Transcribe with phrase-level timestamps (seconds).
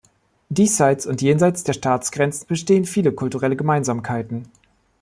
[0.49, 4.49] Diesseits und jenseits der Staatsgrenzen bestehen viele kulturelle Gemeinsamkeiten.